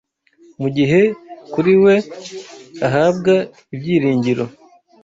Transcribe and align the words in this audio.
mugihe 0.61 1.01
kuri 1.53 1.73
we 1.83 1.95
ahabwa 2.87 3.35
Ibyiringiro, 3.73 4.45